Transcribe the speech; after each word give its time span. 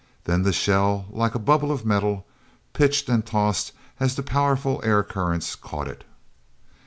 Then 0.23 0.41
the 0.41 0.51
shell, 0.51 1.05
like 1.11 1.35
a 1.35 1.37
bubble 1.37 1.71
of 1.71 1.85
metal, 1.85 2.25
pitched 2.73 3.07
and 3.07 3.23
tossed 3.23 3.71
as 3.99 4.15
the 4.15 4.23
powerful 4.23 4.81
air 4.83 5.03
currents 5.03 5.53
caught 5.53 5.87
it. 5.87 6.03